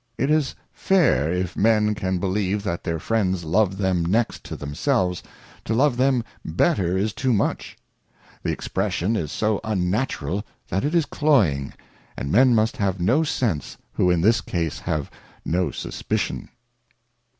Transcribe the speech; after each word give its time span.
It 0.17 0.31
is 0.31 0.55
fair 0.73 1.31
if 1.31 1.55
men 1.55 1.93
can 1.93 2.17
believe 2.17 2.63
that 2.63 2.83
their 2.83 2.97
friends 2.97 3.43
love 3.43 3.77
them 3.77 4.03
next 4.03 4.43
to 4.45 4.55
themselves, 4.55 5.21
to 5.65 5.75
love 5.75 5.95
them 5.97 6.23
better 6.43 6.97
is 6.97 7.13
too 7.13 7.31
much; 7.31 7.77
the 8.41 8.51
Expression 8.51 9.15
is 9.15 9.31
so 9.31 9.61
unnatural 9.63 10.43
that 10.69 10.83
it 10.83 10.95
is 10.95 11.05
cloying, 11.05 11.73
and 12.17 12.31
men 12.31 12.55
must 12.55 12.77
have 12.77 12.99
no 12.99 13.21
sense, 13.21 13.77
who 13.93 14.09
in 14.09 14.21
this 14.21 14.41
case 14.41 14.79
have 14.79 15.11
no 15.45 15.69
suspicion. 15.69 16.49